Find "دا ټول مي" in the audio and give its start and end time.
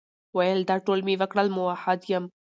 0.69-1.15